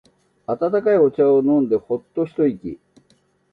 [0.47, 2.79] 温かいお茶を飲んでホッと一息。